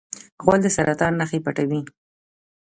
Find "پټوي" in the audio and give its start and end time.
1.45-1.81